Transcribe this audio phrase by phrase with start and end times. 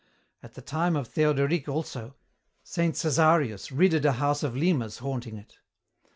[0.41, 2.15] At the time of Theodoric also,
[2.63, 5.59] Saint Cæsaræus ridded a house of lemurs haunting it.